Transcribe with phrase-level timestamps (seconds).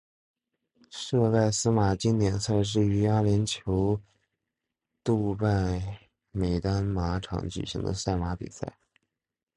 [0.89, 3.99] 杜拜司马经典赛是于阿联酋
[5.03, 8.73] 杜拜美丹马场举行的赛马比赛。